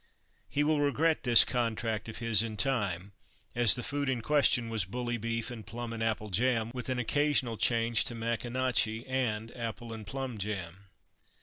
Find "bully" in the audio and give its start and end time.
4.83-5.19